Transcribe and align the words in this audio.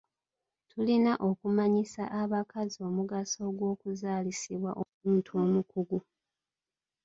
Tulina 0.69 1.13
okumanyisa 1.29 2.03
abakazi 2.21 2.77
omugaso 2.89 3.37
ogw'okuzaalisibwa 3.49 4.71
omuntu 4.81 5.31
omukugu. 5.43 5.97